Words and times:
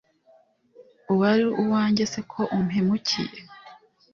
uwali 1.11 1.45
uwanjye 1.61 2.03
se 2.13 2.19
ko 2.31 2.41
umpemukiye 2.55 3.39